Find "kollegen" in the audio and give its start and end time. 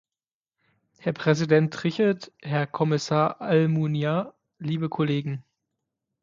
4.89-5.43